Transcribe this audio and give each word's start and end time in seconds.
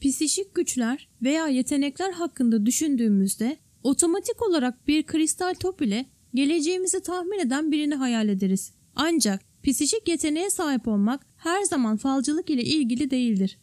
Psişik 0.00 0.54
güçler 0.54 1.08
veya 1.22 1.48
yetenekler 1.48 2.12
hakkında 2.12 2.66
düşündüğümüzde 2.66 3.56
otomatik 3.82 4.42
olarak 4.42 4.88
bir 4.88 5.02
kristal 5.02 5.54
top 5.54 5.82
ile 5.82 6.06
geleceğimizi 6.34 7.02
tahmin 7.02 7.38
eden 7.38 7.72
birini 7.72 7.94
hayal 7.94 8.28
ederiz. 8.28 8.72
Ancak 8.96 9.40
psişik 9.62 10.08
yeteneğe 10.08 10.50
sahip 10.50 10.88
olmak 10.88 11.26
her 11.36 11.62
zaman 11.62 11.96
falcılık 11.96 12.50
ile 12.50 12.62
ilgili 12.62 13.10
değildir. 13.10 13.58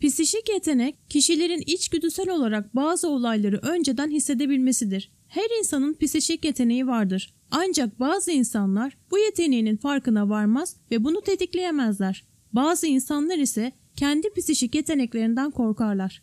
Psişik 0.00 0.48
yetenek 0.48 1.10
kişilerin 1.10 1.62
içgüdüsel 1.66 2.28
olarak 2.28 2.76
bazı 2.76 3.08
olayları 3.08 3.56
önceden 3.62 4.10
hissedebilmesidir. 4.10 5.12
Her 5.28 5.58
insanın 5.58 5.94
psişik 5.94 6.44
yeteneği 6.44 6.86
vardır. 6.86 7.34
Ancak 7.50 8.00
bazı 8.00 8.30
insanlar 8.30 8.98
bu 9.10 9.18
yeteneğinin 9.18 9.76
farkına 9.76 10.28
varmaz 10.28 10.76
ve 10.90 11.04
bunu 11.04 11.20
tetikleyemezler. 11.20 12.24
Bazı 12.52 12.86
insanlar 12.86 13.38
ise 13.38 13.72
kendi 14.00 14.30
psişik 14.30 14.74
yeteneklerinden 14.74 15.50
korkarlar. 15.50 16.22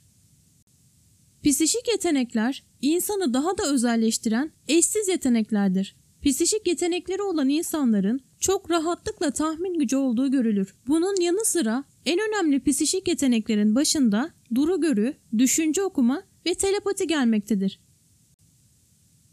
Psişik 1.43 1.87
yetenekler 1.87 2.63
insanı 2.81 3.33
daha 3.33 3.57
da 3.57 3.73
özelleştiren 3.73 4.51
eşsiz 4.67 5.07
yeteneklerdir. 5.07 5.95
Psişik 6.21 6.67
yetenekleri 6.67 7.21
olan 7.21 7.49
insanların 7.49 8.19
çok 8.39 8.71
rahatlıkla 8.71 9.31
tahmin 9.31 9.79
gücü 9.79 9.95
olduğu 9.95 10.31
görülür. 10.31 10.75
Bunun 10.87 11.21
yanı 11.21 11.45
sıra 11.45 11.83
en 12.05 12.19
önemli 12.19 12.63
psişik 12.63 13.07
yeteneklerin 13.07 13.75
başında 13.75 14.31
duru 14.55 14.81
görü, 14.81 15.13
düşünce 15.37 15.83
okuma 15.83 16.23
ve 16.45 16.53
telepati 16.53 17.07
gelmektedir. 17.07 17.79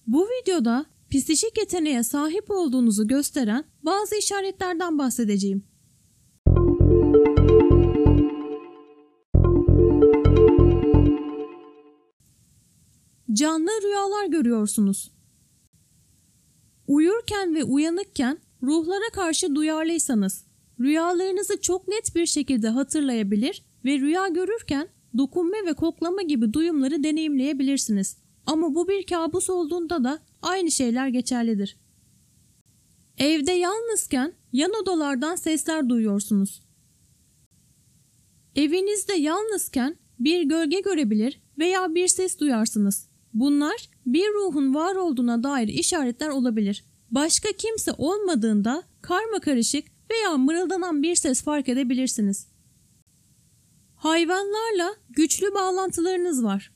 Bu 0.07 0.29
videoda 0.29 0.87
psişik 1.11 1.59
yeteneğe 1.59 2.03
sahip 2.03 2.51
olduğunuzu 2.51 3.07
gösteren 3.07 3.65
bazı 3.83 4.17
işaretlerden 4.17 4.99
bahsedeceğim. 4.99 5.74
Canlı 13.35 13.71
rüyalar 13.83 14.27
görüyorsunuz. 14.27 15.13
Uyurken 16.87 17.55
ve 17.55 17.65
uyanıkken 17.65 18.39
ruhlara 18.63 19.11
karşı 19.13 19.55
duyarlıysanız, 19.55 20.45
rüyalarınızı 20.81 21.61
çok 21.61 21.89
net 21.89 22.15
bir 22.15 22.27
şekilde 22.27 22.69
hatırlayabilir 22.69 23.65
ve 23.85 23.99
rüya 23.99 24.29
görürken 24.29 24.89
dokunma 25.19 25.57
ve 25.67 25.75
koklama 25.75 26.23
gibi 26.23 26.53
duyumları 26.53 27.05
deneyimleyebilirsiniz. 27.05 28.17
Ama 28.47 28.75
bu 28.75 28.89
bir 28.89 29.07
kabus 29.07 29.51
olduğunda 29.51 30.05
da 30.05 30.19
aynı 30.43 30.71
şeyler 30.71 31.09
geçerlidir. 31.09 31.77
Evde 33.19 33.53
yalnızken 33.53 34.33
yan 34.53 34.73
odalardan 34.83 35.37
sesler 35.37 35.89
duyuyorsunuz. 35.89 36.63
Evinizde 38.57 39.15
yalnızken 39.15 39.97
bir 40.19 40.43
gölge 40.43 40.81
görebilir 40.81 41.41
veya 41.59 41.95
bir 41.95 42.09
ses 42.09 42.39
duyarsınız. 42.39 43.14
Bunlar 43.35 43.89
bir 44.07 44.27
ruhun 44.35 44.75
var 44.75 44.95
olduğuna 44.95 45.43
dair 45.43 45.69
işaretler 45.69 46.29
olabilir. 46.29 46.85
Başka 47.11 47.53
kimse 47.53 47.93
olmadığında 47.99 48.83
karma 49.03 49.41
karışık 49.41 49.85
veya 50.11 50.37
mırıldanan 50.37 51.03
bir 51.03 51.15
ses 51.15 51.43
fark 51.43 51.69
edebilirsiniz. 51.69 52.49
Hayvanlarla 53.97 54.95
güçlü 55.11 55.55
bağlantılarınız 55.55 56.45
var. 56.45 56.73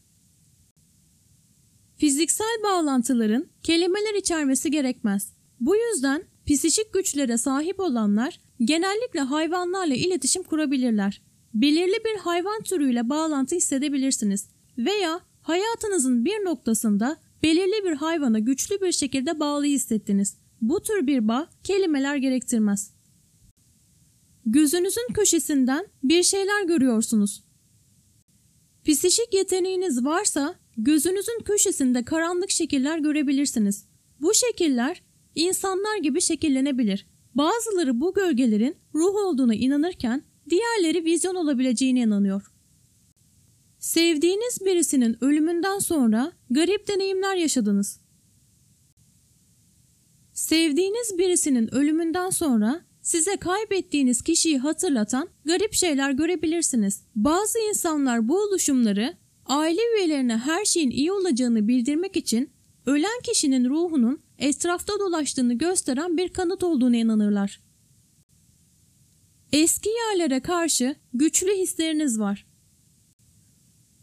Fiziksel 1.97 2.63
bağlantıların 2.65 3.47
kelimeler 3.63 4.15
içermesi 4.15 4.71
gerekmez. 4.71 5.33
Bu 5.61 5.77
yüzden 5.77 6.25
psişik 6.47 6.93
güçlere 6.93 7.39
sahip 7.39 7.81
olanlar 7.81 8.41
genellikle 8.65 9.21
hayvanlarla 9.21 9.95
iletişim 9.95 10.43
kurabilirler. 10.43 11.23
Belirli 11.55 12.05
bir 12.05 12.19
hayvan 12.19 12.63
türüyle 12.63 13.09
bağlantı 13.09 13.57
hissedebilirsiniz 13.57 14.49
veya 14.79 15.21
hayatınızın 15.49 16.25
bir 16.25 16.45
noktasında 16.45 17.17
belirli 17.43 17.85
bir 17.85 17.93
hayvana 17.93 18.39
güçlü 18.39 18.81
bir 18.81 18.93
şekilde 18.93 19.41
bağlı 19.41 19.65
hissettiniz. 19.65 20.37
Bu 20.61 20.83
tür 20.83 21.07
bir 21.07 21.29
bağ 21.29 21.49
kelimeler 21.65 22.17
gerektirmez. 22.17 22.95
Gözünüzün 24.47 25.13
köşesinden 25.15 25.87
bir 26.03 26.23
şeyler 26.23 26.65
görüyorsunuz. 26.65 27.45
Psişik 28.85 29.35
yeteneğiniz 29.35 30.05
varsa 30.05 30.55
gözünüzün 30.77 31.41
köşesinde 31.45 32.05
karanlık 32.05 32.51
şekiller 32.51 32.99
görebilirsiniz. 32.99 33.87
Bu 34.21 34.35
şekiller 34.35 35.03
insanlar 35.35 35.99
gibi 36.03 36.21
şekillenebilir. 36.21 37.07
Bazıları 37.35 38.01
bu 38.01 38.15
gölgelerin 38.15 38.77
ruh 38.95 39.15
olduğuna 39.15 39.55
inanırken 39.55 40.23
diğerleri 40.51 41.05
vizyon 41.05 41.35
olabileceğine 41.35 42.01
inanıyor. 42.01 42.58
Sevdiğiniz 43.89 44.59
birisinin 44.65 45.25
ölümünden 45.25 45.79
sonra 45.79 46.33
garip 46.51 46.89
deneyimler 46.89 47.37
yaşadınız. 47.37 48.01
Sevdiğiniz 50.33 51.19
birisinin 51.19 51.75
ölümünden 51.75 52.31
sonra 52.31 52.85
size 53.03 53.37
kaybettiğiniz 53.37 54.23
kişiyi 54.23 54.59
hatırlatan 54.59 55.29
garip 55.45 55.75
şeyler 55.75 56.11
görebilirsiniz. 56.11 57.03
Bazı 57.15 57.59
insanlar 57.69 58.29
bu 58.29 58.43
oluşumları 58.43 59.17
aile 59.47 59.81
üyelerine 59.97 60.37
her 60.37 60.65
şeyin 60.65 60.91
iyi 60.91 61.13
olacağını 61.13 61.69
bildirmek 61.69 62.17
için 62.17 62.51
ölen 62.87 63.21
kişinin 63.25 63.71
ruhunun 63.71 64.21
etrafta 64.39 64.93
dolaştığını 65.01 65.55
gösteren 65.55 66.17
bir 66.17 66.29
kanıt 66.29 66.63
olduğuna 66.63 66.97
inanırlar. 66.97 67.61
Eski 69.53 69.89
yerlere 69.89 70.41
karşı 70.41 70.97
güçlü 71.15 71.53
hisleriniz 71.57 72.21
var. 72.21 72.49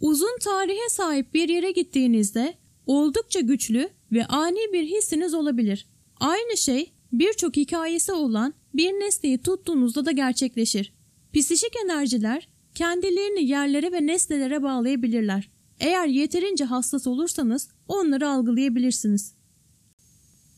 Uzun 0.06 0.38
tarihe 0.40 0.90
sahip 0.90 1.34
bir 1.34 1.50
yere 1.50 1.72
gittiğinizde 1.72 2.54
oldukça 2.86 3.40
güçlü 3.40 3.90
ve 4.12 4.26
ani 4.26 4.60
bir 4.74 4.84
hissiniz 4.84 5.34
olabilir. 5.34 5.88
Aynı 6.20 6.58
şey 6.58 6.94
birçok 7.12 7.58
hikayesi 7.58 8.12
olan 8.12 8.54
bir 8.74 8.92
nesneyi 8.92 9.38
tuttuğunuzda 9.38 10.06
da 10.06 10.12
gerçekleşir. 10.12 10.94
Psişik 11.34 11.76
enerjiler 11.86 12.50
kendilerini 12.76 13.50
yerlere 13.50 13.92
ve 13.92 14.08
nesnelere 14.08 14.64
bağlayabilirler. 14.64 15.50
Eğer 15.80 16.08
yeterince 16.08 16.64
hassas 16.64 17.08
olursanız 17.08 17.70
onları 17.88 18.30
algılayabilirsiniz. 18.30 19.34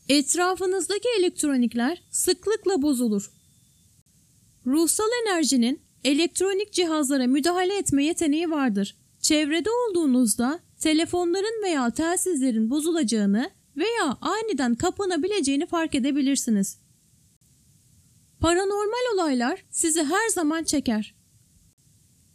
Etrafınızdaki 0.08 1.08
elektronikler 1.18 2.02
sıklıkla 2.10 2.82
bozulur. 2.82 3.32
Ruhsal 4.66 5.08
enerjinin 5.26 5.80
elektronik 6.04 6.72
cihazlara 6.72 7.26
müdahale 7.26 7.78
etme 7.78 8.04
yeteneği 8.04 8.50
vardır. 8.50 8.96
Çevrede 9.28 9.68
olduğunuzda 9.70 10.60
telefonların 10.80 11.62
veya 11.62 11.90
telsizlerin 11.90 12.70
bozulacağını 12.70 13.50
veya 13.76 14.18
aniden 14.20 14.74
kapanabileceğini 14.74 15.66
fark 15.66 15.94
edebilirsiniz. 15.94 16.78
Paranormal 18.40 19.14
olaylar 19.14 19.64
sizi 19.70 20.04
her 20.04 20.28
zaman 20.28 20.64
çeker. 20.64 21.14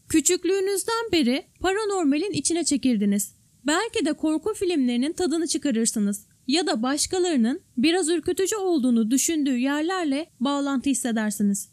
Küçüklüğünüzden 0.09 1.11
beri 1.11 1.45
paranormalin 1.59 2.31
içine 2.31 2.63
çekildiniz. 2.63 3.35
Belki 3.67 4.05
de 4.05 4.13
korku 4.13 4.53
filmlerinin 4.53 5.13
tadını 5.13 5.47
çıkarırsınız 5.47 6.27
ya 6.47 6.67
da 6.67 6.83
başkalarının 6.83 7.61
biraz 7.77 8.09
ürkütücü 8.09 8.55
olduğunu 8.55 9.11
düşündüğü 9.11 9.57
yerlerle 9.57 10.29
bağlantı 10.39 10.89
hissedersiniz. 10.89 11.72